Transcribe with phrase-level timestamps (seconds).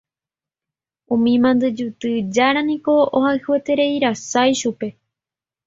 [1.13, 4.87] Umi mandyjuty jára niko ohayhuetereirasa ichupe.